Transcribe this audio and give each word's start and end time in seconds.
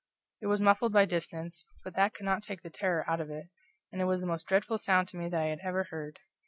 It 0.41 0.47
was 0.47 0.59
muffled 0.59 0.93
by 0.93 1.05
distance, 1.05 1.63
but 1.83 1.93
that 1.95 2.15
could 2.15 2.25
not 2.25 2.41
take 2.41 2.63
the 2.63 2.71
terror 2.71 3.07
out 3.07 3.21
of 3.21 3.29
it, 3.29 3.49
and 3.91 4.01
it 4.01 4.05
was 4.05 4.19
the 4.19 4.25
most 4.25 4.47
dreadful 4.47 4.79
sound 4.79 5.07
to 5.09 5.17
me 5.17 5.29
that 5.29 5.39
I 5.39 5.49
had 5.49 5.59
ever 5.63 5.83
heard. 5.91 6.17